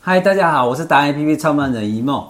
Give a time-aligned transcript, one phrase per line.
[0.00, 2.24] 嗨，大家好，我是达人 APP 创办人一梦。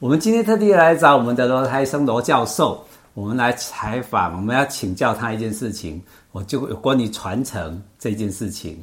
[0.00, 8.76] 我们今天特地来找我们的罗台生罗教授，我们来采访，我们要请教他一件事情，我就有关于传承这件事情。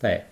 [0.00, 0.24] 对，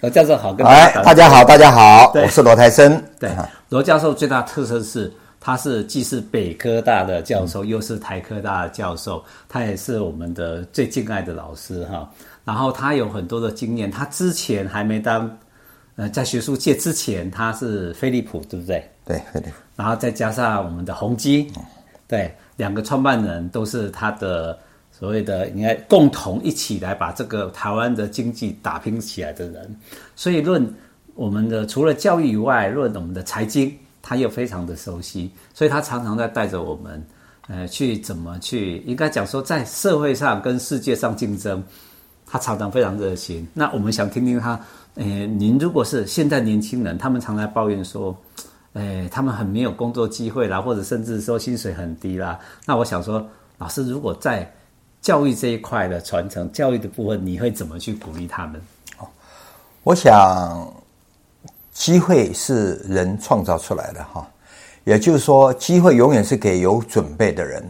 [0.00, 3.02] 罗教授好，跟大家，大家好，大家好，我是罗台生。
[3.18, 3.30] 对，
[3.68, 12.08] 罗教授最大特色是，他是既是北科大的教授，又是台科大的教授，他也是我们的最敬爱的老师哈。
[12.44, 15.28] 然后他有很多的经验，他之前还没当。
[15.96, 18.86] 呃，在学术界之前，他是飞利浦，对不对？
[19.04, 19.52] 对，飞利浦。
[19.76, 21.50] 然后再加上我们的宏基，
[22.06, 24.58] 对，两个创办人都是他的
[24.92, 29.74] 所谓的应该共同一起来把这个台湾的经济打拼起来的人。
[30.14, 30.66] 所以论
[31.14, 35.30] 我们的除了教育以外，论我们的财经，他又非常的熟悉。
[35.54, 37.06] 所以他常常在带着我们，
[37.48, 41.62] 呃，去怎么去，应该讲说在社会上跟世界上竞争，
[42.26, 43.46] 他常常非常热心。
[43.54, 44.60] 那我们想听听他。
[44.96, 48.16] 诶、您如果是现在年轻人，他们常来抱怨说，
[48.72, 52.38] 诶、他们很没有工作机会啦，或者甚至说薪水很低啦。
[52.64, 53.22] 那我想说，
[53.58, 54.50] 老师如果在
[55.02, 58.58] 教育这一块的传承、教育的部分，你会怎么去鼓励他们？
[58.98, 59.06] 哦，
[59.82, 60.66] 我想，
[61.74, 64.26] 机会是人创造出来的哈，
[64.84, 67.62] 也就是说，机会永远是给有准备的人。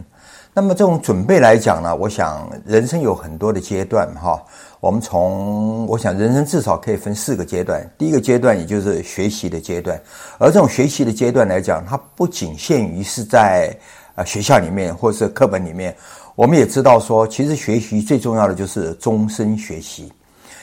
[0.58, 4.42] 那么这种准备来讲呢，我想人生有很多的阶段哈。
[4.80, 7.86] 我们从我想，人生至少可以分四个阶段。
[7.98, 10.00] 第一个阶段，也就是学习的阶段。
[10.38, 13.70] 而这种学习的阶段来讲，它不仅限于是在
[14.14, 15.94] 呃学校里面或是课本里面。
[16.36, 20.10] 我们也知道说，其实学习最重要的就是终身学习。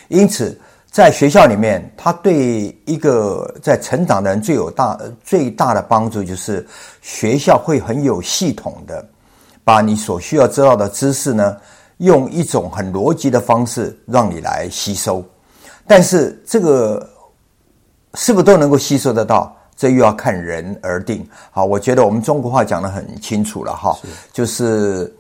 [0.07, 6.65] 因此，在学校里面，他对一个在成长的人最有大最大的帮助，就是
[7.03, 9.07] 学校会很有系统的
[9.63, 11.57] 把你所需要知道的知识呢。
[11.97, 15.23] 用一种很逻辑的方式让你来吸收，
[15.87, 17.07] 但是这个
[18.15, 19.55] 是不是都能够吸收得到？
[19.77, 21.25] 这又要看人而定。
[21.51, 23.97] 好，我觉得我们中国话讲得很清楚了哈，
[24.33, 25.13] 就是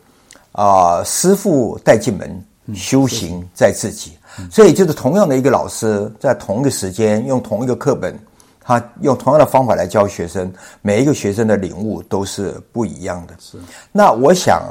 [0.51, 2.43] 啊、呃，师傅带进门，
[2.75, 4.17] 修行在自己。
[4.51, 8.17] 所以，就是同样的一个老师，在同一个时间用同一个课本，
[8.63, 10.51] 他用同样的方法来教学生，
[10.81, 13.33] 每一个学生的领悟都是不一样的。
[13.39, 13.57] 是，
[13.91, 14.63] 那我想。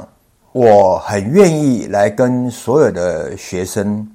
[0.55, 4.07] 我很愿意来跟所有的学生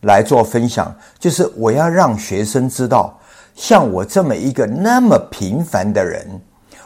[0.00, 3.14] 来做分享，就是我要让学生知道，
[3.54, 6.26] 像我这么一个那么平凡的人，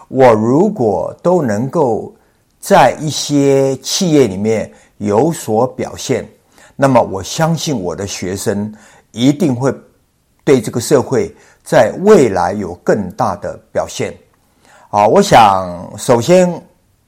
[0.09, 2.12] 我如果都能够
[2.59, 4.69] 在一些企业里面
[4.99, 6.29] 有所表现，
[6.75, 8.75] 那么我相信我的学生
[9.12, 9.73] 一定会
[10.43, 11.33] 对这个社会
[11.70, 14.12] 在未来有更大的表现。
[14.91, 16.50] 啊，我想首先。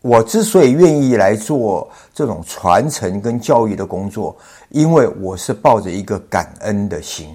[0.04, 4.36] 我之所以愿意来做这种传承跟教育的工作，
[4.70, 7.28] 因为我是抱着一个感恩的心。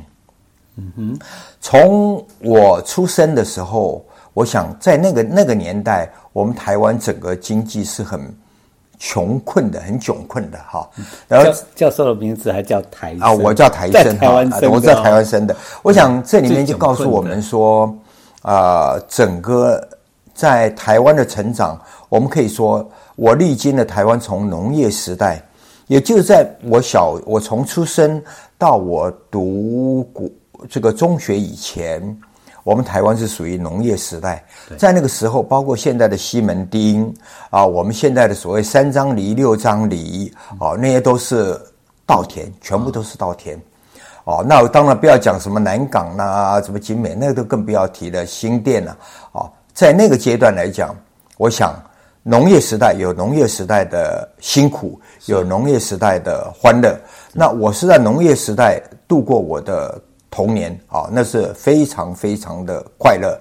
[0.76, 1.20] 嗯哼，
[1.62, 8.20] 从我出生的时候，我想在那个那个年代，我们台湾整个经济是很
[8.98, 10.90] 穷困的，很窘困的哈。
[11.28, 15.56] 然后教授的名字还叫台啊，我叫台生哈，我在台湾生的。
[15.82, 17.86] 我想这里面就告诉我们说，
[18.42, 19.88] 啊、呃，整个。
[20.38, 25.42] 在台湾的成长，我们可以说，我历经了台湾从农业时代，
[25.88, 28.22] 也就是在我小，我从出生
[28.56, 30.32] 到我读古
[30.70, 32.16] 这个中学以前，
[32.68, 34.44] 我们台湾是属于农业时代。
[34.78, 37.16] 在那个时候，包括现在的西门町
[37.50, 40.30] 啊，我们现在的所谓三张犁、六张犁
[40.60, 41.58] 啊，那些都是
[42.06, 43.58] 稻田，全部都是稻田。
[44.26, 48.98] 哦，那我当然不要讲什么南港啦、啊，什么景美，那个都更不要提了，新店了，
[49.32, 49.50] 啊。
[49.74, 50.94] 在那个阶段来讲，
[51.38, 51.74] 我想
[52.22, 57.00] 农业时代有农业时代的辛苦，有农业时代的欢乐。
[57.32, 58.78] 那我是在农业时代
[59.08, 59.98] 度过我的
[60.30, 63.40] 童年啊，那是非常非常的快乐。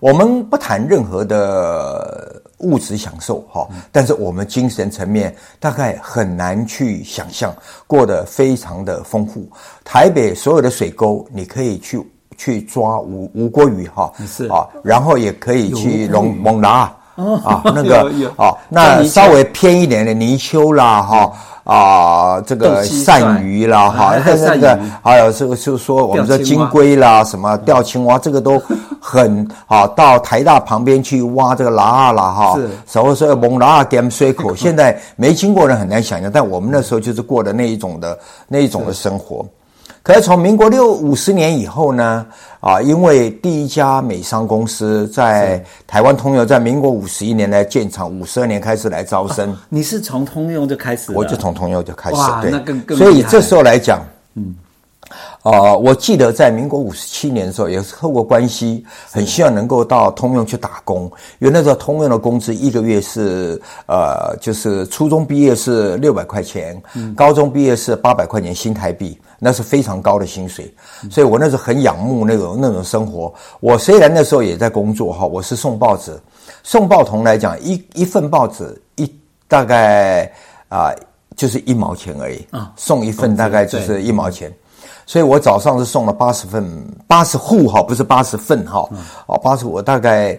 [0.00, 7.54] 我们不谈任何的物质享受哈，但是我们精神层面大概很难去想象，
[7.86, 9.48] 过得非常的丰富。
[9.84, 12.00] 台北所有的水沟，你可以去。
[12.40, 16.96] 去抓吴吴锅鱼哈，是啊，然后也可以去龙猛拉
[17.44, 21.32] 啊，那个啊，那稍微偏一点的泥鳅啦哈
[21.64, 28.62] 啊，这个 鳝鱼啦哈，那个还有这个就是说我们说金龟啦什么钓青蛙，这个都
[29.00, 29.86] 很好。
[29.88, 38.16] 到台大旁边去挖这个拉啦哈，是，所以说蒙拉点水口， 现在没经过人很难想象，但我们那时候就是过的那一种的
[38.46, 39.44] 那一种的生活。
[40.08, 42.24] 可是从民国六五十年以后呢，
[42.60, 49.52] 啊，因为第一家美商公司在台湾通用，在民国五十一年来建厂，五十二年开始来招生。
[49.52, 51.12] 啊、你是从通用就开始？
[51.12, 52.96] 我就从通用就开始，对，那更更。
[52.96, 54.02] 所以这时候来讲，
[54.34, 54.67] 嗯，啊、
[55.42, 61.04] 呃，我记得在民国五十七年的时候，也是透过关系，很希望能够到通用去打工，
[61.38, 70.72] 因为那时候通用的工资一个月是呃，就是初中毕业是六百块钱，嗯、高中毕业是八百块钱新台币，那是非常高的薪水，
[71.10, 73.32] 所以我那时候很仰慕那种那种生活。
[73.60, 76.18] 我虽然那时候也在工作哈，我是送报纸，
[76.62, 79.10] 送报童来讲，一一份报纸一
[79.46, 80.24] 大概
[80.68, 80.96] 啊、呃、
[81.36, 82.46] 就是一毛钱而已。
[82.50, 84.52] 啊，送一份大概就是一毛钱。
[85.08, 86.62] 所以我早上是送了八十份，
[87.06, 88.86] 八十户哈，不是八十份哈，
[89.26, 90.38] 哦，八十我大概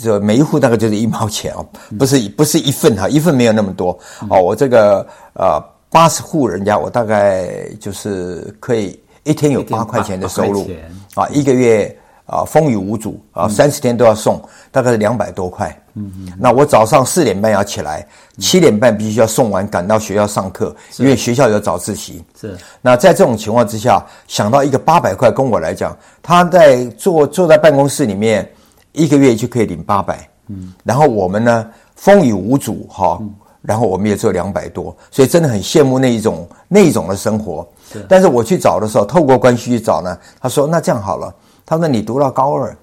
[0.00, 1.66] 这每一户大概就是一毛钱哦，
[1.98, 3.90] 不是不是一份哈，一份没有那么多
[4.30, 10.66] 哦，我这个呃八十户人家，我大概就是可以一天有八块钱的收入
[11.14, 11.94] 啊，一个月。
[12.26, 15.72] 啊，风雨无阻啊，三十天都要送，嗯、大概是两百多块。
[15.96, 16.32] 嗯嗯。
[16.38, 18.06] 那我早上四点半要起来，
[18.38, 22.22] 七、嗯、点半必须要送完，赶到学校上课，因为学校有早自习。
[22.40, 22.56] 是。
[22.80, 28.48] 那在这种情况之下，想到一个八百块，跟我来讲，他在坐坐在办公室里面，
[28.92, 30.28] 一个月就可以领八百。
[30.48, 30.74] 嗯。
[30.84, 37.66] 然后我们呢，风雨无阻哈，嗯、然后我们也只有两百多，所以真的很羡慕那一种那一种的生活。
[37.92, 38.04] 是。
[38.08, 41.34] 但是我去找的时候，透过关系去找呢，他说：“那这样好了。”
[41.64, 42.76] 他说：“你读到高二，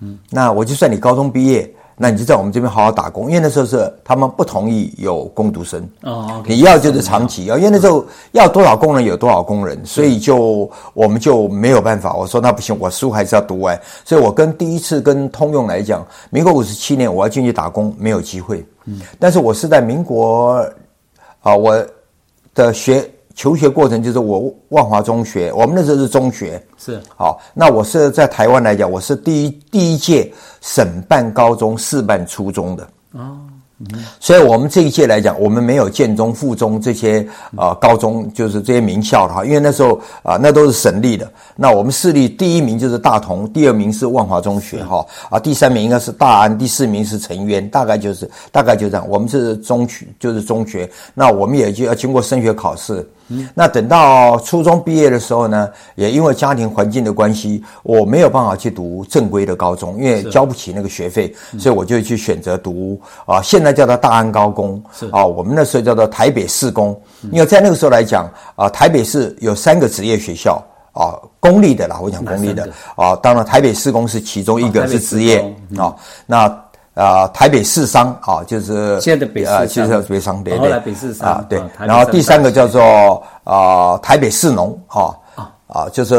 [0.00, 1.68] 嗯，那我就算你高中毕业，
[1.98, 3.28] 那你就在我们这边好好打工。
[3.28, 7.58] 因为那时候是他们不同意有工读生哦，你要就是长期要。
[7.58, 8.02] 因为那时候
[8.32, 12.14] 要多少工人有多少工人，所以就我们就没有办法。
[12.14, 13.78] 我说那不行，我书还是要读完。
[14.04, 20.64] 所以我跟第一次跟通用来讲，民国五十七年我要进去打工没有机会，嗯，但是我是在民国
[21.42, 21.84] 啊，我
[22.54, 23.04] 的学。”
[23.38, 27.40] 求学过程就是我万华中学，我们那时候是中学，是好。
[27.54, 30.28] 那我是在台湾来讲，我是第一第一届
[30.60, 32.82] 省办高中、市办初中的
[33.12, 33.38] 哦。
[33.78, 37.20] 嗯、所以，我们这一届来讲，我们没有建中、附中这些
[37.54, 39.44] 啊、呃、高中，就是这些名校的哈。
[39.44, 39.94] 因为那时候
[40.24, 41.30] 啊、呃，那都是省立的。
[41.54, 49.08] 那我们市立第一名就是大同，第二名是万华中学哈啊，第三名应该是大安，第四名是成渊，大概就是大概就这样。
[49.08, 50.90] 我们是中学，就是中学。
[51.14, 53.08] 那我们也就要经过升学考试。
[53.28, 65.06] 嗯、那等到初中毕业的时候呢，也因为家庭环境的关系，我没有办法去读正规的高中，因为交不起那个学费，所以我就去选择读啊，现在叫做大安高工，是。
[65.12, 75.94] 啊，我们那时候叫做台北市工，嗯、因为在那个时候来讲啊，台北市有三个职业学校啊，公立的啦，我讲公立的啊，当然台北市工是其中一个是职业、嗯、啊，
[76.26, 76.67] 那。
[76.98, 81.62] 啊，台北市商啊，就是现在的北市，呃，现在北商，对对，北市商啊，对。
[81.78, 85.16] 然后第三个叫做啊，台北市农，哈
[85.68, 86.16] 啊，就是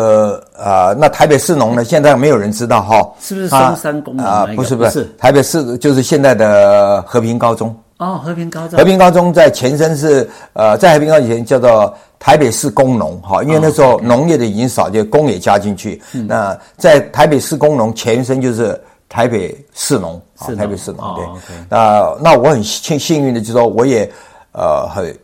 [0.58, 4.48] 呃，那台北市农呢，现在没有人知道哈，是不是松山工啊？
[4.56, 16.02] 不是不是，台北市就是现在的和平高中哦，和平高中，和平高中在前身是呃，在和平高中以前叫做台北市工农，哈，因为那时候农业的已经少，就工也加进去。
[16.26, 18.82] 那在台北市工农前身就是。
[19.10, 21.26] 台北市农啊，台北市农对，
[21.68, 24.10] 那那我很幸幸运的，就是说我也
[24.54, 25.18] 呃很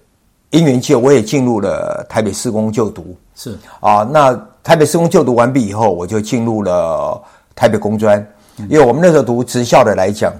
[0.50, 3.16] 因缘际，我也进入了台北市工就读。
[3.36, 3.58] 是。
[3.80, 4.34] 啊，那
[4.64, 7.22] 台北市工就读完毕以后，我就进入了
[7.54, 8.20] 台北工专，
[8.70, 10.34] 因为我们那时候读职校的来讲，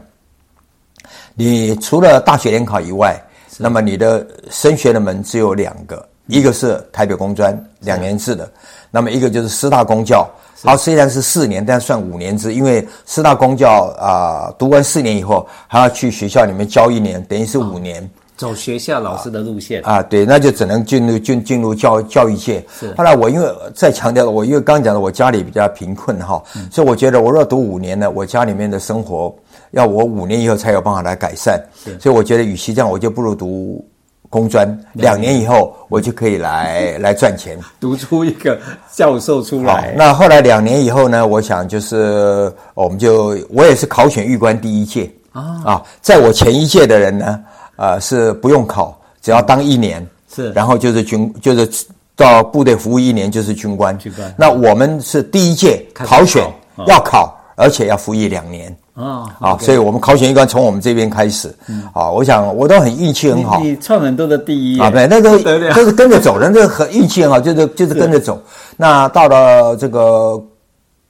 [1.36, 3.16] 你除了大学联考以外，
[3.60, 8.50] 那么你的升学的门只有两个，一个是台北工专两年制的，
[8.92, 10.28] 那么一个就是师大公教。
[10.64, 18.02] 好，虽然是四年，但算五年制，因为师大公教啊、呃，读完四年以后还要去学校里面教一年，等于是五年。
[18.04, 22.66] 哦、走学校老师的路线啊，对，那就只能进入进进入教教育界。
[22.80, 22.92] 是。
[22.98, 29.34] 后来我因为再强调了，我因为刚讲的，我家里比较贫困哈，嗯、所以我觉得我若读五年呢，我家里面的生活
[29.72, 31.64] 要我五年以后才有办法来改善。
[32.00, 33.86] 所以我觉得，与其这样，我就不如读。
[34.30, 38.60] 工专两年以后，我就可以来 来赚钱，读出一个
[38.92, 39.94] 教授出来。
[39.96, 41.26] 那后来两年以后呢？
[41.26, 47.40] 我想就是，我们就我也是考选预官第一届啊啊，在我前一届的人呢，
[47.78, 53.98] 呃，是不用考，只要当一年是，然后就是军，就是到部队服务一年就是军官。
[53.98, 54.34] 军官。
[54.38, 56.46] 那我们是第一届考选
[56.88, 58.76] 要考，而且要服役两年。
[58.96, 61.54] 啊，啊，所以我们考选一关从我们这边开始，
[61.94, 68.42] 啊，我想我都很运气很好，你创很多的第一啊，对，那都都是跟着走的，那很运气很好，就是就是跟着走。
[68.78, 70.42] 那到了这个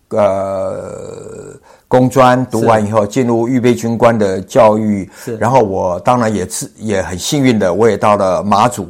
[0.10, 1.56] 呃
[1.88, 5.08] 工专读完以后，进入预备军官的教育，
[5.40, 8.88] 然后我当然也是也很幸运的，我也到了马祖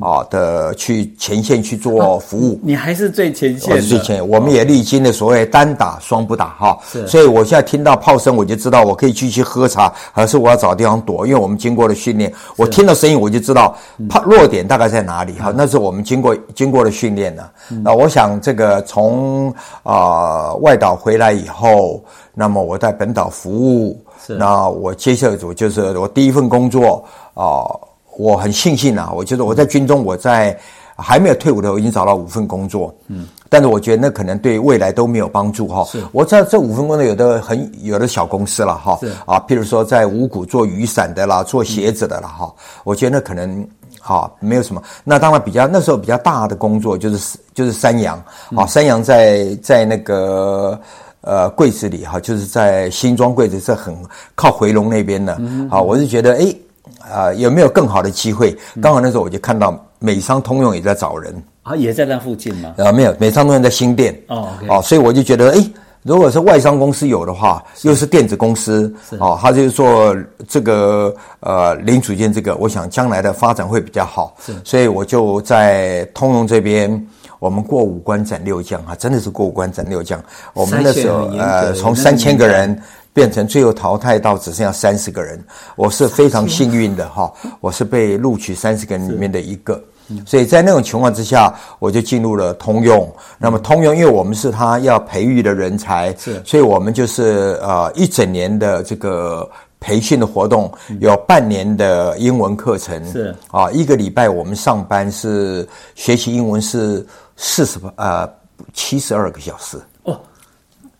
[0.00, 2.58] 啊的去前线去做服务。
[2.62, 4.28] 你还是最前线，我是最前线。
[4.28, 11.26] 我们也历经了所谓单打双不打哈，所以我现在听到炮声，我就知道我可以继续喝茶，还是我要找地方躲？
[11.26, 13.76] 因为我们经过了训练，我听到声音我就知道
[14.08, 15.52] 炮弱点大概在哪里哈。
[15.56, 17.50] 那是我们经过经过了训练的。
[17.82, 22.02] 那我想这个从啊外岛回来以后，
[22.34, 24.02] 那么我在本岛服务。
[24.28, 27.80] 那我接下来就是我第一份工作啊、呃，
[28.16, 30.58] 我很庆幸啊，我觉得我在军中，我在
[30.96, 35.84] 还没有退伍的时候，我已经找到五份工作，嗯，但是我觉得那可能对未来都没有帮助哈。
[35.84, 42.52] 是，我在这五份工作有的很有的小公司了哈，是啊，譬如说在五谷做雨伞的啦，做鞋子的啦哈，
[42.84, 43.66] 我觉得那可能
[44.00, 44.82] 好没有什么。
[45.04, 48.22] 那当然比较那时候比较大的工作就是就是三阳
[48.56, 50.80] 啊，三阳在在那个。
[51.22, 53.92] 呃，柜子里哈，就是在新庄柜子是很
[54.36, 55.36] 靠回龙那边的。
[55.40, 56.54] 嗯，好，我是觉得，哎，
[57.00, 58.56] 啊、呃，有没有更好的机会？
[58.80, 62.74] 刚好那时候我就看到美商通用也在找人啊，也在那附近吗？
[62.78, 64.18] 啊，没有，美商通用在新店。
[64.28, 65.70] 哦，okay、哦，所以我就觉得，哎，
[66.02, 70.16] 如果是外商公司有的话，又是电子公司，哦，他就是做
[70.48, 74.36] 这个呃零组件，这个我想将来的发展会比较好。
[74.44, 77.06] 是，所以我就在通用这边。
[77.38, 80.18] 我们过五关斩六将啊，真的是过五关斩六将。
[80.54, 82.80] 我们那时候呃，从三千个人
[83.16, 85.42] 变成最后淘汰到只剩下三十个人，
[85.74, 89.82] 我是非常幸运的哈，我是被录取三十个人里面的一个。
[90.26, 93.10] 所以在那种情况之下，我就进入了通用。
[93.38, 99.48] 那么通用，因为我们是他要培育的人才，是，所以我们就是呃一整年的这个。
[99.78, 103.32] 培训的活动有半年的英文课程，是。
[103.50, 107.06] 啊，一个礼拜我们上班是学习英文是
[107.36, 108.28] 四十呃
[108.72, 109.76] 七十二个小时。
[109.76, 109.80] 哦，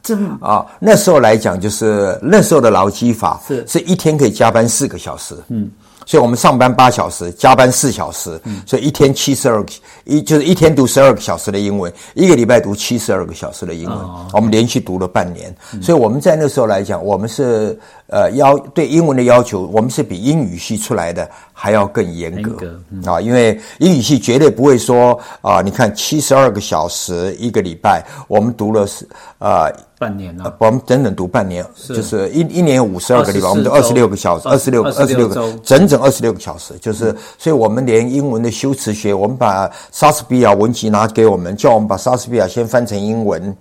[0.07, 3.67] 这么啊，那时候来讲就是那时候的劳基法是。
[3.67, 5.69] 是一天可以加班四个小时，嗯。
[6.09, 9.73] 所以我们上班八小时，加班四小时，所以一天七十二个，
[10.05, 13.99] 一就是一天读十二个小时的英文，一个礼拜读七十二个小时的英文，
[14.33, 15.53] 我们连续读了半年。
[15.83, 22.79] 所以我们在那时候来讲，我们是呃要对英文的要求，我们是比英语系出来的还要更严格。
[23.07, 29.09] 啊，因为英语系绝对不会说啊，你看七十二个小时一个礼拜，我们读了是
[29.39, 29.73] 呃。
[29.99, 43.57] 半年了，我们整整读半年，就是一一年有五十二个礼拜，我们就二十六个小时，二十六个二十六个，整整二十六个小时，就是，所以我们连英文的修辞学，我们把莎士比亚文集拿给我们，叫我们把莎士比亚先翻成英文。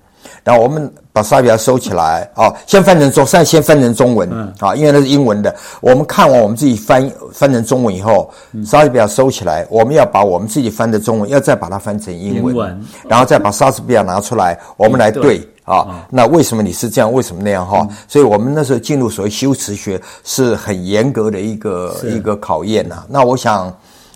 [0.45, 5.53] 然后我们把莎士比亚收起来啊，先翻成中，先先翻成中文啊，因为那是英文的。
[5.81, 8.31] 我们看完我们自己翻翻成中文以后，
[8.63, 16.05] 莎士比亚收起来，我们要把我们自己翻的中文，要再把它翻成英文，然后再把莎士比亚拿出来，我们来对啊。
[16.11, 17.11] 那为什么你是这样？
[17.11, 17.67] 为什么那样？
[17.67, 23.03] 哈，所以我们那时候进入所谓修辞学是很严格的一个一个考验呐。
[23.09, 23.75] 那我想。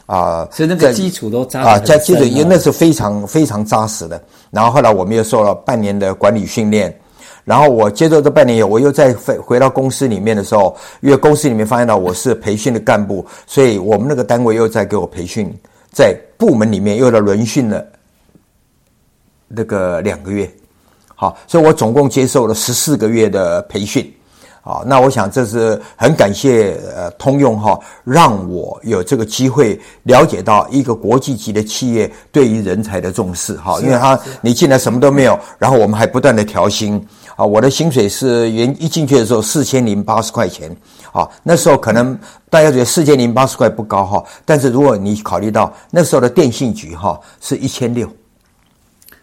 [0.10, 4.20] 啊，所以那个基础都扎实啊，在基础因为那是非常非常扎实的。
[4.50, 6.92] 然后后来我们又受了半年的管理训练，
[7.46, 15.56] 然后我接受这半年以后，我又再回回到公司里面的时候，因为公司里面发现到我是培训的干部，所以我们那个单位又在给我培训，
[15.92, 17.86] 在部门里面又来轮训了
[19.48, 20.52] 那个两个月，
[21.14, 24.12] 好，所以我总共接受了十四个月的培训。
[24.62, 37.04] 啊，那我想这是很感谢呃通用哈，让我有这个机会了解到一个国际级的企业对于人才的重视哈，因为他你进来什么都没有，然后我们还不断的调薪
[37.36, 40.76] 啊，我的薪水是原一进去的时候四千零八十块钱
[41.12, 42.18] 啊，那时候可能
[42.50, 48.08] 大家觉得四千零八十块不高哈，但是如果你考虑到那时候的电信局哈是一千六。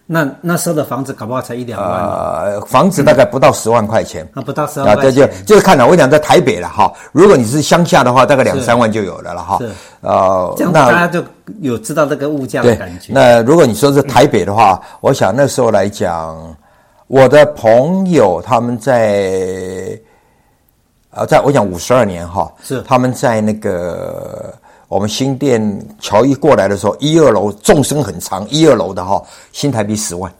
[0.08, 5.84] 那那时候的房子搞不好才一两万，呃，房子大概不到十万块钱，那不到十万块钱，这就就是看了。
[5.84, 9.58] 我讲在台北了哈，如果你是乡下的话，大概两三万就有了了哈。
[9.58, 9.68] 是，
[10.02, 11.24] 呃，这样大家就
[11.60, 13.12] 有知道这个物价的感觉。
[13.12, 16.54] 那如果你说是台北的话，我想那时候来讲，
[17.08, 19.98] 我的朋友他们在，
[21.10, 24.54] 呃，在我讲五十二年哈，是他们在那个。
[24.88, 30.32] 我们新店乔一过来的时候，一二楼纵深很长，一二楼的哈，新台币十万。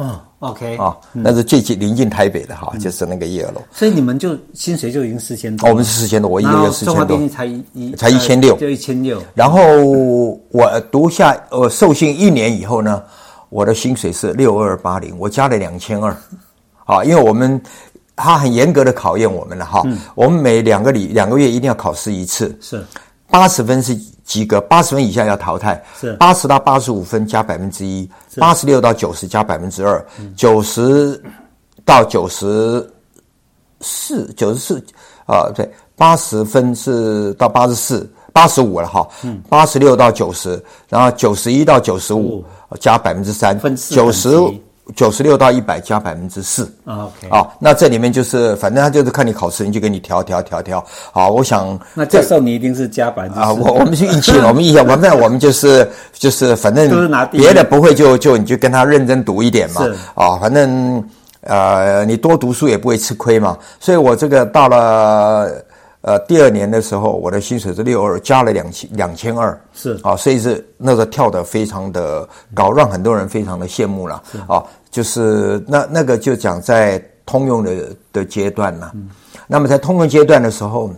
[0.00, 3.60] 嗯，OK 啊，那是最近临近台北的哈，就是那个一二楼。
[3.72, 5.68] 所以你们就薪水就已经四千多。
[5.68, 6.94] 我们是四千多，我一个月四千多。
[6.94, 9.20] 中华电信才一才一千六，就一千六。
[9.34, 9.60] 然后
[10.50, 13.02] 我读下呃受训一年以后呢，
[13.48, 16.16] 我的薪水是六二八零，我加了两千二。
[16.84, 17.60] 啊，因为我们
[18.14, 19.82] 他很严格的考验我们了哈，
[20.14, 22.56] 我们每两个礼两个月一定要考试一次。
[22.60, 22.86] 是。
[23.30, 23.94] 八十分是
[24.24, 25.82] 及格，八十分以下要淘汰。
[25.98, 26.12] 是。
[26.14, 30.04] 八十到八十五分加百分之一，八十六到九十加百分之二，
[30.36, 31.22] 九十
[31.84, 32.90] 到九十
[33.80, 34.84] 四，九十四
[35.26, 38.10] 啊，对，八十分是到八十四。
[38.30, 39.08] 八十五了哈，
[39.48, 42.44] 八十六到九十，然后九十一到九十五
[42.78, 43.58] 加百分之三，
[43.90, 44.28] 九十
[44.94, 46.70] 九十六到一百加百分之四。
[46.84, 50.84] OK，啊，那这里面就是反正他就是看你考试，你就给你调调调调。
[51.12, 56.88] 好，我想那这时候你一定是加百分之啊，我我们是运气，我们运气，反正我们就是就是反正
[57.30, 61.02] 别的不会就就你就跟他认真读一点嘛，啊，反正。
[61.42, 65.48] 呃，你多读书也不会吃亏嘛，所以我这个到了
[66.00, 69.98] 呃第二年的时候，我的薪水是六二，加了两千两千二，是。
[70.02, 79.08] 啊，所以是那个跳得非常的高，让很多人非常的羡慕了啊，就是那那个就讲在通用的的阶段了，嗯，
[79.46, 80.90] 那么在通用阶段的时候，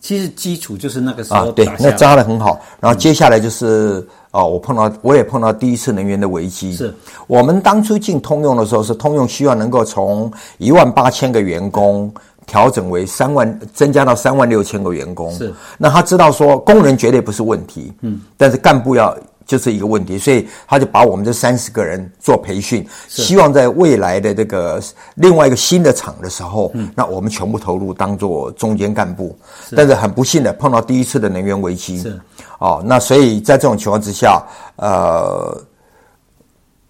[0.00, 4.06] 其实基础就是那个时候啊，对，那扎的很好，然后接下来就是。
[4.30, 6.74] 哦，我碰到，我也碰到第一次能源的危机。
[6.74, 6.94] 是
[7.26, 12.12] 我们当初进通用的时候，是通用希望能够从一万八千个员工
[12.46, 15.32] 调整为三万，增加到三万六千个员工。
[15.32, 19.16] 是，那他知道说工人绝对不是问题，嗯，但是干部要。
[19.48, 24.78] 就是一个问题，所以他就把我们这三十个人做培训，希望在未来的这个
[25.14, 29.36] 另外一个新的厂的时候，嗯，那我们全部投入当做中间干部。
[29.74, 32.20] 但是很不幸的碰到第一次的能源危机，是
[32.58, 34.44] 哦，那所以在这种情况之下，
[34.76, 35.58] 呃，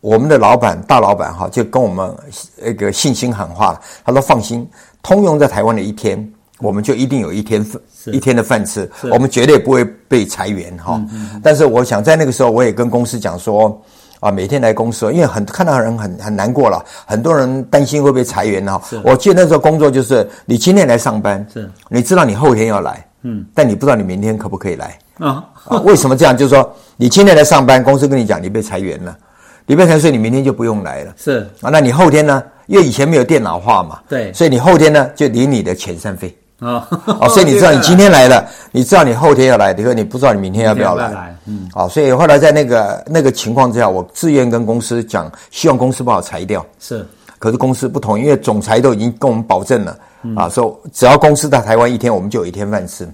[0.01, 2.13] 我们的老板大老板哈就跟我们
[2.57, 4.69] 那个信心喊话，他说放心，
[5.01, 6.29] 通用在台湾的一天。
[6.61, 7.65] 我们就一定有一天
[8.07, 11.01] 一天的饭吃，我们绝对不会被裁员哈。
[11.43, 13.81] 但是我想在那个时候，我也跟公司讲说，
[14.21, 18.81] 啊，每天来公司，因为很看到人很很难过了，很多人担心会被裁员哈。
[19.05, 25.79] 我记得那时候工作就是，你今天来上班，是，你知道你后天要来，嗯，但你不知道你明天可不可以来啊，啊？
[25.85, 26.37] 为什么这样？
[26.37, 29.17] 就是说，你今天来上班，公司跟你讲你被裁员了，
[29.65, 31.15] 你被裁员，所以你明天就不用来了。
[31.17, 32.43] 是啊，那你后天呢？
[32.67, 36.37] 因为以前没有电脑化嘛，对，所以你后天呢就领你的遣散费。
[36.61, 36.85] 哦，
[37.21, 47.07] 哦，所以你知道你今天来了，你知道你后天要来，你说你不知道你明天要不要来，嗯，啊，所以后来在那个那个情况之下，我自愿跟公司讲，希望公司把我裁掉，是，
[47.39, 53.09] 可是公司不同意，因为总裁都已经跟我们保证了，嗯、啊，说只要公司在台湾一天，我们就有一天饭吃。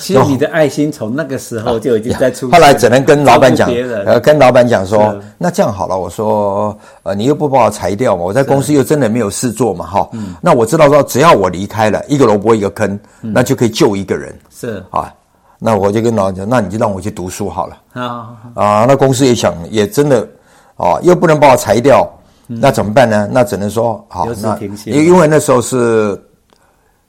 [0.00, 3.70] 其实你的爱心从那个时候就已经在出现，后来只能跟老板讲，
[4.04, 14.84] 呃，跟老板讲说，那这样好了，我说，呃，你又不把我裁掉嘛，我在公司又真的没有事做嘛，哈，那我知道说，只要我离开了，一个萝卜一个坑，那就可以救一个人，是。
[14.90, 15.12] 啊，
[15.58, 20.28] 那我就跟老板讲，那你就让我去读书好了，啊啊，那公司也想，也真的，
[20.76, 22.08] 啊，又不能把我裁掉，
[22.46, 23.28] 那怎么办呢？
[23.32, 26.20] 那只能说，好，那因因为那时候是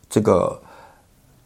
[0.09, 0.57] 这个。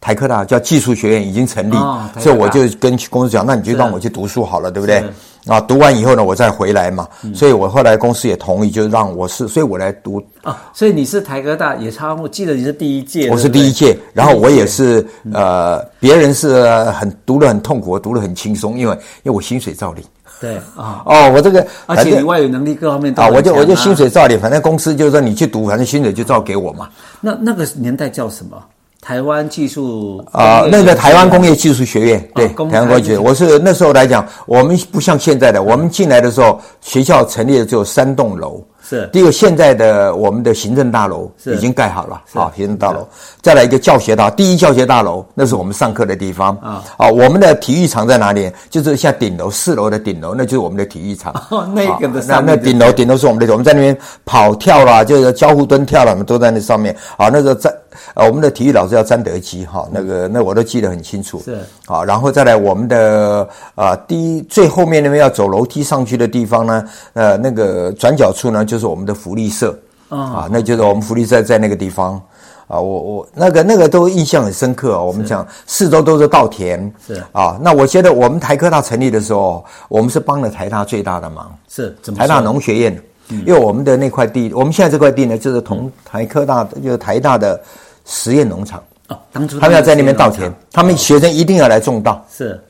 [0.04, 5.02] 台科大叫技术学院已经成立，哦、所以我就跟公司讲，那你就让我去读书好了，对不对？
[5.46, 7.08] 啊，读完以后呢，我再回来嘛。
[7.22, 10.22] 嗯、所以我后来公司也同意，就让我是，所以我来读。
[10.42, 13.30] 啊，所以你是台科大也差，我记得你是第一届。
[13.30, 20.04] 我是第一届，然后我也是呃，别人是很读得很痛苦，我读得很轻松，因为因为我薪水照领。
[20.38, 26.90] 对啊， 哦，我这个而且你外语能力各方面都啊，我就我就薪水照领，反正公司就是说你去读，反正薪水就照给我嘛。
[27.22, 28.62] 那那个年代叫什么？
[29.04, 33.22] 台湾技术啊、呃，那个台湾工业技术学院，对，台湾工业学院。
[33.22, 38.64] 我是那时候来讲，我们不像现在的，我们进来的时候，学校成立的只有三栋楼。
[38.86, 43.06] 是，第一个现在的我们的行政大楼已经盖好了啊，行政大楼。
[43.42, 46.82] 再来一个教学大，第一教学大楼，那是我们上课的地方啊。
[46.96, 48.50] 啊，我们的体育场在哪里？
[48.70, 51.32] 就是像顶楼四楼的顶楼，那就是我们的体育场。
[51.50, 56.94] 哦，那个的那那顶楼顶楼是我们的，我们在那边跑跳啦，就是交互蹲跳啦，我们都在那上面。
[57.18, 57.70] 啊，那时候在。
[58.14, 61.40] 呃，我们的体育老师叫詹德基哈，那个那我都记得很清楚。
[61.44, 69.78] 是啊，然后再来我们的啊，第一最后面那边要走楼梯上去的地方呢，呃，那个转角处呢就是我们的福利社
[70.08, 72.20] 啊，那就是我们福利社在那个地方
[72.66, 72.80] 啊。
[72.80, 75.02] 我我那个那个都印象很深刻啊。
[75.02, 77.58] 我们讲四周都是稻田，是啊。
[77.60, 87.60] 那我觉得我们台科大成立的时候，我们是帮了台大最大的忙，是台大农学院，因为我们的那块地，我们现在这块地呢，就是同台科大就是台大的。
[88.06, 92.22] 实验农场哦，当初他们要在那边稻田，他们学生一定要来种稻。
[92.30, 92.62] 是，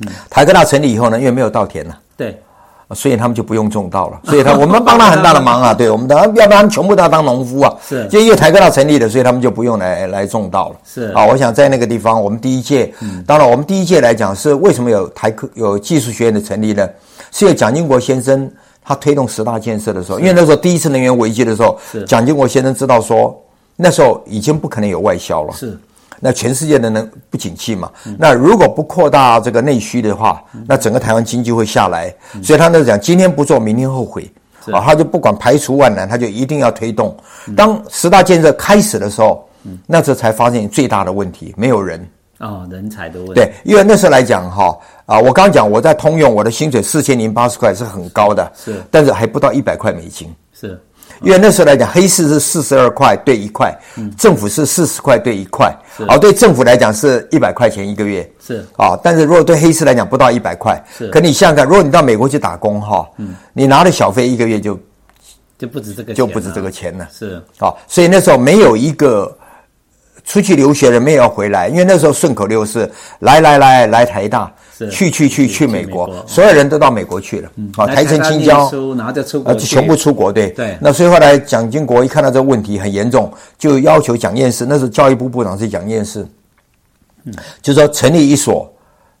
[0.00, 2.40] 嗯，台科大成立以后呢，因为没有稻田了，对，
[2.92, 4.18] 所以他们就不用种稻了。
[4.24, 7.76] 所以他我们帮他很大的忙啊，对我们的，要不然他们全部都要当农夫啊。
[7.86, 10.76] 是，就因为台科大成立了，所以他们就不用来来种稻了。
[10.82, 12.90] 是啊，我想在那个地方，我们第一届，
[13.26, 16.88] 当然我们第一届来讲是为什么有台科有技术学院的成立呢？
[17.32, 18.50] 是因为蒋经国先生
[18.84, 23.40] 他推动十大建设的时候，因为那时候第一次能源危机的时候，蒋经国先生知道说。
[23.76, 25.76] 那时候已经不可能有外销了，是，
[26.20, 34.30] 那全世界的能不景气嘛，嗯、那如果不扩大这个内需的话，嗯、那整个台湾经济会下来，嗯、所以他那讲今天不做，明天后悔，
[34.72, 37.16] 啊，他就不管排除万难，他就一定要推动。
[37.56, 42.08] 当十大建设开始的时候，嗯、那时候才发现最大的问题，没有人。
[42.44, 43.34] 哦，人才的问题。
[43.34, 50.32] 对，因为那时候来讲哈啊，我刚讲我在通用，我的薪水四千零八十块是很高的，是，但是还不到一百块美金。
[50.52, 50.78] 是。
[51.22, 55.74] 因为那时候来讲，黑市是四十二块兑一块，嗯、政府是四十块兑一块，
[56.08, 58.66] 而哦，对政府来讲是一百块钱一个月，是。
[58.76, 61.08] 啊、哦，但是如果对黑市来讲不到一百块，是。
[61.08, 64.78] 可你想想看，如果你到美国去打工哈，嗯，你拿的小费一个月就
[65.56, 67.36] 就不止这个钱，就不止这个钱了，是。
[67.58, 69.34] 啊、哦，所以那时候没有一个
[70.24, 74.52] 出去留学的没有要回来，因为那时候顺口溜是来来来来台大。
[74.90, 77.48] 去去去去美国，所有人都到美国去了。
[77.76, 80.32] 啊，台城青椒，然后就全部出国。
[80.32, 80.76] 对对。
[80.80, 86.26] 那所以后来蒋经国一看到这个问题很严重，就要求蒋彦士，那时候教育部部长是蒋彦士，
[87.22, 87.32] 嗯，
[87.62, 88.68] 就说成立一所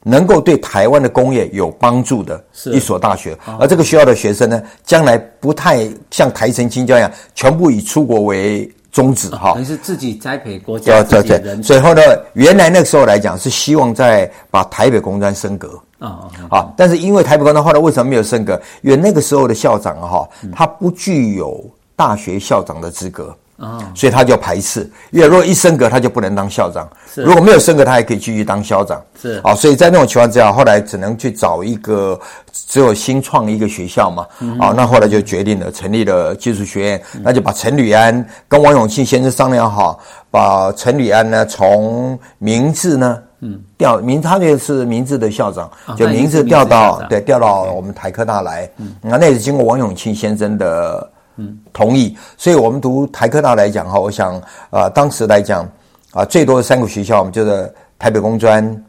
[0.02, 8.68] 能够对台湾的工业有帮助的一所大学，而这个学校的学生呢，将来不太像台城青椒一样，全部以出国为。
[8.94, 11.60] 宗旨哈，等于是自己栽培国家自己的人。
[11.60, 12.00] 所以后呢，
[12.34, 18.54] 原来那个时候来讲是希望在把台北工专升格啊啊，但是因为台北工专后来为什么没有升格？
[18.82, 21.60] 因为那个时候的校长哈，他不具有
[21.96, 23.36] 大学校长的资格。
[23.56, 29.00] 啊，所以他就排斥，因为如果一升格，他就不能当校长；如果没有升格，他还可以继续当校长。
[29.22, 32.18] 是啊，所以在那种情况之下，后来只能去找一个
[32.52, 34.26] 只有新创一个学校嘛。
[34.58, 40.00] 啊，那后来就决定了成立了技术学院，那就把陈履安跟王永庆先生商量好，
[40.32, 48.68] 把陈履安呢从明治呢，嗯，调明他就是明治的校长，就明治调到对调到我们台科大来。
[48.78, 51.08] 嗯，那也是经过王永庆先生的。
[51.36, 52.16] 嗯，同意。
[52.36, 54.36] 所以，我们读台科大来讲哈，我想
[54.70, 55.64] 啊、呃，当时来讲
[56.12, 58.84] 啊、呃，最多的三个学校，我们就是台北工专、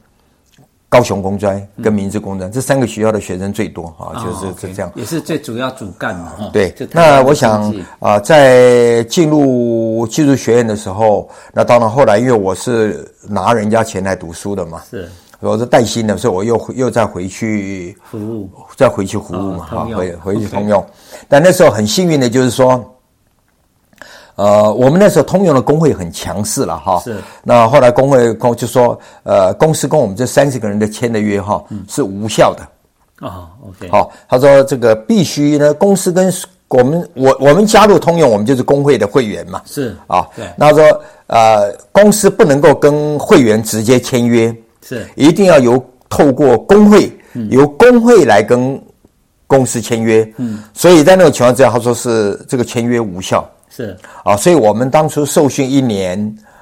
[0.87, 6.33] 高雄工专跟明治工专、嗯、这三个学校的学生最多啊，就是是这样，也是最主要主干嘛。
[6.53, 15.09] 对，那我想啊、呃，在进入技术学院的时候，那当然后来，因为我是拿人家钱来读书的嘛，是。
[15.41, 20.83] 我是带薪的，所以我又又再回去服务，再回去服务嘛，哈、哦，回回去通用。
[21.27, 22.83] 但那时候很幸运的就是说，
[24.35, 26.99] 呃，我们那时候通用的工会很强势了，哈。
[27.03, 27.17] 是。
[27.43, 32.63] 那后来工会公就说，呃，公司跟我们这三十个人的签的约，哈、嗯，是无效的。
[33.27, 33.89] 啊、哦、，OK。
[33.91, 36.33] 好，他说这个必须呢，公司跟
[36.69, 39.61] 我们我我们加入通用，我们就是工会的会员嘛。
[39.65, 39.95] 是。
[40.07, 40.45] 啊，对。
[40.57, 44.55] 那他说，呃，公司不能够跟会员直接签约。
[44.87, 48.79] 是，一定要由透过工会，嗯、由工会来跟
[49.47, 50.31] 公司签约。
[50.37, 53.49] 嗯，所以在那种情况之下，他说是这个签约无效。
[53.69, 56.17] 是啊，所以我们当初受训一年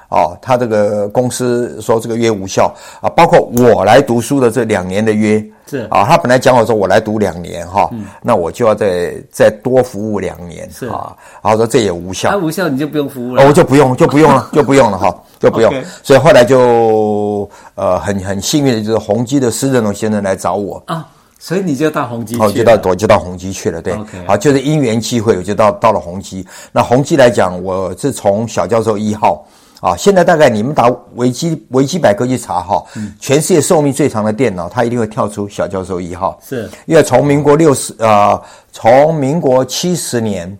[0.08, 15.14] 啊，他这个公司说这个约无效啊，包括我来读书的这两年的约是啊，他本来讲我说我来读两年哈，嗯、那我就要再再多服务两年是啊，然后说这也无效，那无效你就不用服务了，我就不用 就不用了就不用了哈。
[15.40, 15.84] 就不用，Okay.
[16.02, 21.06] 所以后来就呃很很幸运的就是宏基的施正荣先生来找我啊，
[21.38, 24.26] 所以你就到宏基去了，好，就到我就到宏基去了，对，Okay.
[24.26, 26.46] 好，就是因缘际会，我就到到了宏基。
[26.72, 29.46] 那宏基来讲，我是从小教授一号
[29.84, 38.40] 啊，现在大概你们打维基维基百科去查哈，嗯、全世界寿命最长的电脑，它一定会跳出小教授一号，是因为从民国六十呃，
[38.72, 40.58] 从民国七十年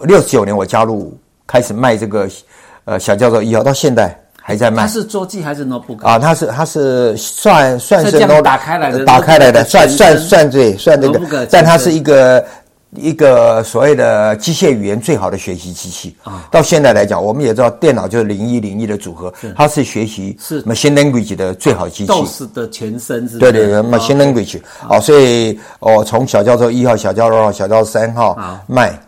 [0.00, 2.28] 六十九年我加入开始卖这个。
[2.84, 4.82] 呃，小教授一号到现在还在卖。
[4.82, 6.18] 它是桌机还是 notebook 啊？
[6.18, 11.46] 它是它是算算是 notebook 打开来的，打开来的，算算算对，算这个。
[11.46, 12.44] 但它是一个
[12.96, 16.46] 一个所谓的机械语言最好的学习机器啊。
[16.50, 22.12] 到现在来讲，我们也知道电脑就是零一零一的组合，它是学习是 machine language 的最好机器。
[22.12, 23.38] DOS 的前身是。
[23.38, 24.60] 对对对，machine language。
[24.78, 28.98] 好，所以哦，从小教授一号、小教授二号、小教授三号卖。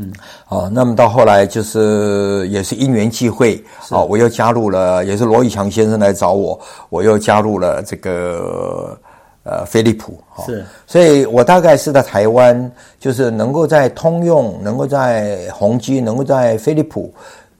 [0.00, 0.12] 嗯，
[0.44, 6.56] 好，那么到后来就是也是因缘际会，啊，我又加入了，也是罗宇强先生来找我，
[6.88, 8.96] 我又加入了这个
[9.48, 17.12] 呃飞利浦，是，所以我大概是在台湾，就是能够在通用，能够在宏基，能够在飞利浦，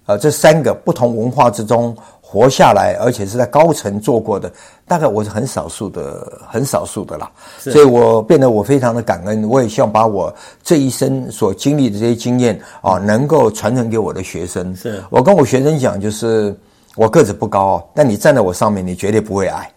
[0.06, 1.96] 呃，这三个不同文化之中。
[2.30, 4.52] 活下来，而且是在高层做过的，
[4.86, 7.30] 大概我是很少数的，很少数的啦。
[7.56, 10.30] 所以我变得我非常的感恩，我也希望把我
[10.62, 14.76] 这一生所经历的这些经验啊，能够传承给我的学生。
[14.76, 16.54] 是我跟我学生讲，就是
[16.98, 19.70] 我个子不高，但你站在我上面，你绝对不会矮。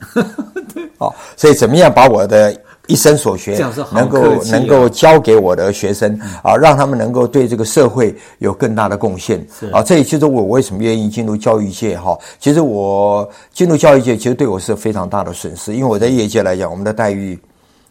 [0.73, 2.53] 对 哦，所以怎么样把我的。
[2.87, 3.57] 一生所学
[3.93, 9.39] 能够能够教给我的学生啊，让他们能够对这个社会有更大的贡献
[9.71, 9.81] 啊。
[9.81, 12.17] 这也就是我为什么愿意进入教育界哈。
[12.37, 17.39] 其实我进入教育界，其实对我是非常大的损失，因为我在业界来讲，我们的待遇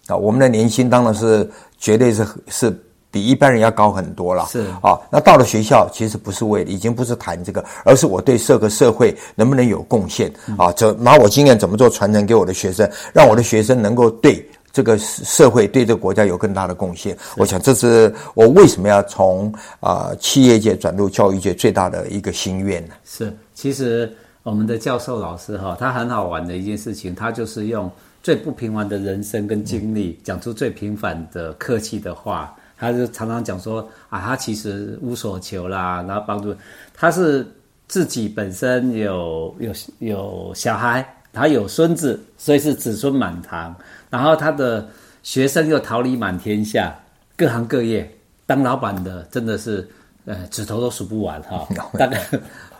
[0.09, 4.47] 啊，我们的年薪当然是绝对是是比一般人要高很多了。
[4.47, 10.73] 是啊，那到了学校，其实不是为了，已经不是谈这个，而是我对这个社会能不能有贡献啊？
[10.73, 17.17] 这拿我经验怎么做传承给我的学生，让我的学生能够对这个社会、对这个国家有更大的贡献。
[17.37, 22.95] 我想这是我为什么要从啊企业界转入教育界最大的一个心愿呢？
[23.05, 27.91] 是，其实我们的教授老师哈，他很好玩的一件事情，他就是用。
[28.23, 36.55] 最不平凡的人生跟经历，讲出最平凡的客气的话，他就常常讲说啊，他其实无所求啦，然后帮助
[36.95, 37.47] 他是
[37.87, 43.77] 自己本身有有有小孩，他有孙子，所以是子孙满堂，
[44.09, 44.89] 然后他的
[45.23, 46.99] 学生又桃李满天下，
[47.37, 48.11] 各行各业
[48.47, 49.87] 当老板的真的是
[50.25, 52.19] 呃指头都数不完哈， 大概。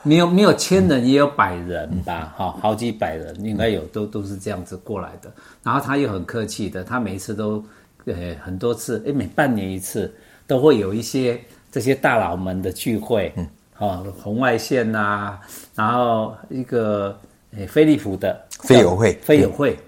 [0.03, 5.31] 没有没有千人也有百人吧，哈，好几百人应该有，都都是这样子过来的。
[5.63, 7.63] 然后他又很客气的，他每一次都，
[8.07, 10.13] 呃，很多次，诶，每半年一次
[10.47, 13.47] 都会有一些这些大佬们的聚会，嗯，
[13.79, 15.39] 哦，红外线呐，
[15.75, 17.19] 然后一个
[17.57, 19.79] 诶，飞利浦的飞友会，飞友会，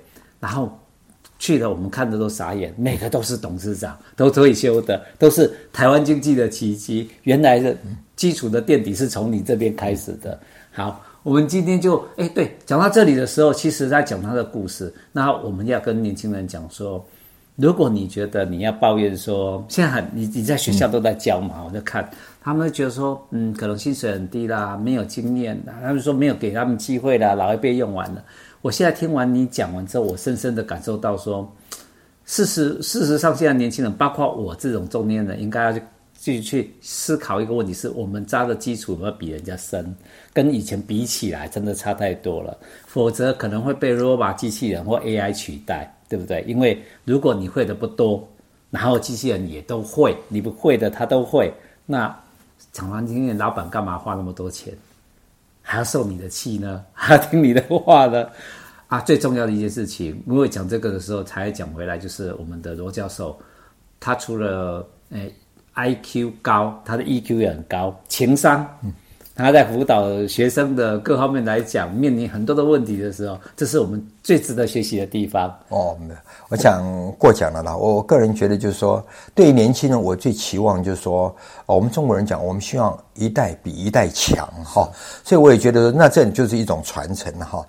[0.40, 0.79] 然后
[1.38, 7.77] 去了，我们看的都傻眼，每个都是董事长，都退休的，都是台湾经济的奇迹，原来的。
[8.14, 10.38] 基础的垫底是从你这边开始的。
[10.70, 14.94] 好，我们今天就哎，对，讲到这里的时候，其实在讲他的故事。
[15.11, 17.05] 那我们要跟年轻人讲说，
[17.57, 22.09] 如果你觉得你要抱怨说，现在很你你在学校都在教嘛，嗯、我就看
[22.41, 28.25] 他们觉得说，嗯，可能薪水很低啦，没有经验啦，他们说没有给他们机会啦，老一辈用完了。
[28.62, 31.51] 我现在听完你讲完之后，我深深的感受到说，
[32.25, 35.83] 事实事实上，现在年轻人，包括我这种中年人，应该要去。
[36.15, 39.93] 继续去思考一个问题：是我们扎的基础有没有比人家深？
[40.33, 42.57] 跟以前比起来，真的差太多了。
[42.87, 46.44] 否则可能会被 robot 机器人或 AI 取代，对不对？
[46.46, 48.29] 因为如果你会的不多，
[48.70, 51.51] 然后机器人也都会，你不会的他都会，
[51.87, 52.14] 那
[52.72, 54.75] 厂房经验老板干嘛花那么多钱，
[55.62, 56.85] 还要受你的气呢？
[56.92, 58.29] 还要听你的话呢？
[58.88, 63.38] 啊，最重要的一件事情，因为讲这个的时候才讲回来，就是我们的罗教授，
[63.98, 65.35] 他除了诶。
[65.75, 68.68] I Q 高，他的 E Q 也很高，情商，
[69.35, 75.49] 他在辅导学生的各方面来讲，面临很多的问题的时候，这是我们最值得学习的地方。
[75.68, 76.85] 哦，没有，我想
[77.18, 77.75] 过奖了啦。
[77.75, 81.35] 我个人觉得就是说，对于年轻人，我最期望就是说，
[81.66, 84.87] 哦，我们中国人讲，我们希望一代比一代强哈。
[85.25, 87.64] 所以我也觉得，那这就是一种传承哈。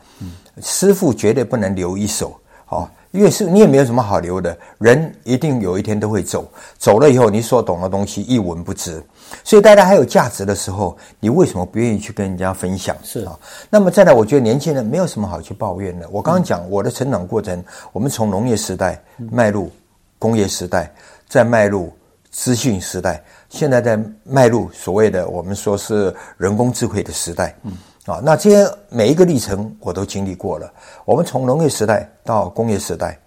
[0.62, 2.34] 师傅绝对不能留一手，
[2.70, 2.88] 哦。
[3.12, 9.00] 因为是你也没有什么好留的，人一定有一天都会走，走了以后你所懂的东西一文不值，
[9.44, 12.96] 所以大家还有价值的时候，你为什么不愿意去跟人家分享？
[13.04, 16.08] 是啊，那么再来，我觉得年轻人没有什么好去抱怨的。
[16.10, 19.72] 我刚刚讲我的成长过程，我们从农业时代迈入
[20.20, 20.92] 工业时代，
[21.28, 21.92] 再迈入
[22.32, 27.56] 资讯时代，现在在迈入所谓的我们说是人工智慧的时代。
[27.64, 27.74] 嗯。
[28.06, 30.70] 啊，那这些每一个历程我都经历过了。
[31.06, 33.18] 我们从农业时代到工业时代，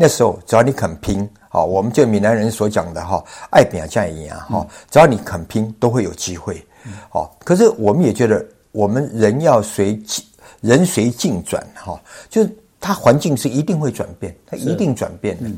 [0.00, 6.64] 那时候只要你肯拼，好，我们就闽南人所讲的哈，爱拼才会赢啊，哈，只要你肯拼，都会有机会。
[7.10, 10.00] 好，可是我们也觉得，我们人要随
[10.60, 15.50] 人随境转，哈，就是它环境是一定会转变，它一定转变的。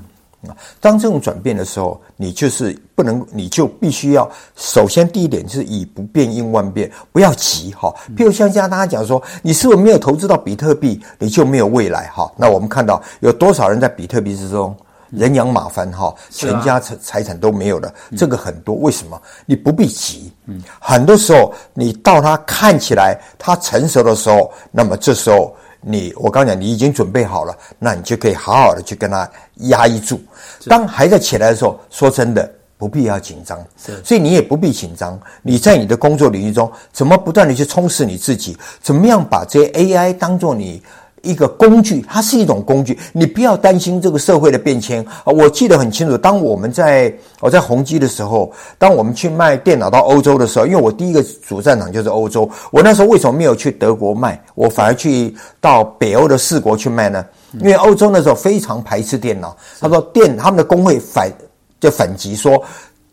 [0.48, 4.26] 啊，当这种转变的时候，你就是不能，你就必须要
[4.56, 7.94] 首先第一点就是以不变应万变，不要急哈。
[8.16, 12.32] 譬如像像大家讲说，你是不是没有投资到比特币，你就没有未来哈？
[12.38, 14.74] 那我们看到有多少人在比特币之中
[15.10, 18.74] 人仰马翻哈，全家财财产都没有了，这个很多。
[18.76, 19.20] 为什么？
[19.44, 25.54] 你不必急，嗯，很多时候你到它看起来它成熟的时候，那么这时候。
[25.80, 29.28] 你我刚讲，你已经准备好了，那你就可以好好的去跟他
[29.68, 30.20] 压抑住。
[30.66, 33.58] 当还在起来的时候，说真的，不必要紧张。
[34.04, 35.18] 所以你也不必紧张。
[35.42, 38.56] 你在你的工作领域中，怎么不断的去充实你自己？
[38.82, 40.82] 怎么样把这些 AI 当做你？
[41.22, 45.26] 一个工具，它是一种工具，你不要担心这个社会的变迁啊！
[45.26, 57.24] 我记得很清楚，当我们在我在宏基的时候，当我们去卖电脑到欧洲的时候，因为我第一个主战场就是欧洲，我那时候为什么没有去德国卖，我反而去到北欧的四国去卖呢？
[57.58, 61.30] 因为欧洲那时候非常排斥电脑，他说电他们的工会反
[61.80, 62.62] 就反击说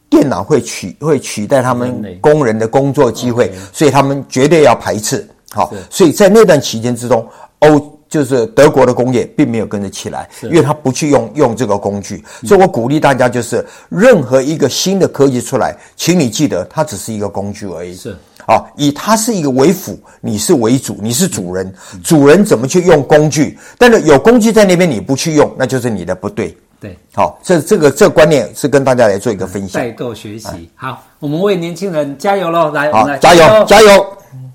[0.10, 5.28] 电脑会取会取代他们工人的工作机会，所以他们绝对要排斥。
[5.52, 7.28] 好，所以在那段期间之中，
[7.60, 7.97] 欧。
[8.10, 17.96] 就是德国的工业并没有跟着起来，因为它不去用用这个工具，所以我鼓励大家，就是任何一个新的科技出来，请你记得，它只是一个工具而已。
[17.96, 18.16] 是
[18.46, 23.58] 啊，以它是一个为辅，你是为主，你是主人，主人怎么去用工具？
[23.78, 26.56] 但是有工具在那边你不去用，那就是你的不对。
[26.80, 30.70] 对，好，这这个这个观念是跟大家来做一个分享，代购学习。
[30.76, 32.72] 好，我们为年轻人加油喽！
[32.72, 34.17] 来，好，我们来加油，加油！